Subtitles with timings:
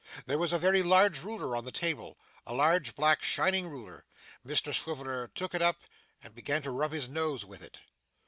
[0.25, 2.17] There was a very large ruler on the table;
[2.47, 4.03] a large, black, shining ruler.
[4.43, 5.83] Mr Swiveller took it up
[6.23, 7.77] and began to rub his nose with it.